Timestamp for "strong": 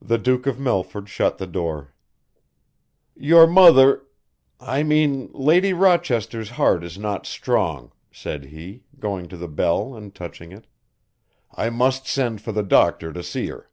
7.26-7.92